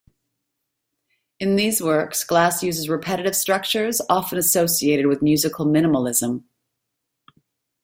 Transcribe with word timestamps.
In 1.39 1.57
these 1.57 1.79
works, 1.79 2.23
Glass 2.23 2.63
uses 2.63 2.89
repetitive 2.89 3.35
structures 3.35 4.01
often 4.09 4.39
associated 4.39 5.05
with 5.05 5.21
musical 5.21 5.63
minimalism. 5.67 6.43